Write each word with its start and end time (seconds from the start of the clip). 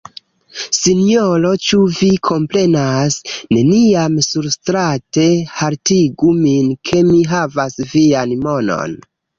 Sinjoro, 0.77 1.51
ĉu 1.67 1.81
vi 1.97 2.09
komprenas? 2.29 3.19
Neniam 3.59 4.17
surstrate 4.31 5.29
haltigu 5.61 6.35
min 6.43 6.77
ke 6.91 7.07
mi 7.13 7.25
havas 7.37 7.83
vian 7.95 8.39
monon. 8.49 9.03